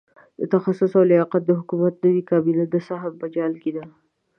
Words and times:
د 0.39 0.41
تخصص 0.53 0.91
او 0.99 1.03
لیاقت 1.11 1.41
د 1.45 1.51
حکومت 1.59 1.93
نوې 2.05 2.21
کابینه 2.31 2.63
د 2.67 2.75
سهم 2.87 3.13
په 3.21 3.27
جال 3.35 3.53
کې 3.61 3.71
ده. 3.75 3.83